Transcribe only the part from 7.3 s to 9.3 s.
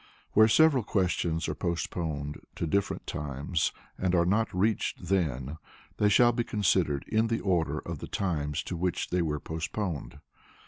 order of the times to which they